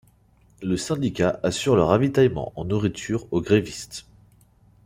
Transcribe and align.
Le 0.63 0.77
syndicat 0.77 1.39
assure 1.43 1.75
le 1.75 1.83
ravitaillement 1.83 2.53
en 2.55 2.65
nourriture 2.65 3.27
aux 3.29 3.39
grévistes. 3.39 4.07